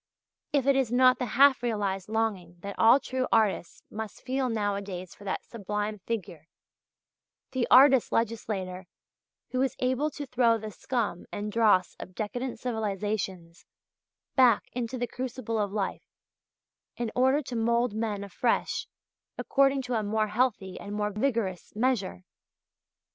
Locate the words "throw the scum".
10.25-11.27